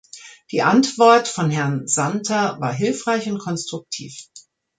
[0.49, 4.29] Die Antwort von Herrn Santer war hilfreich und konstruktiv.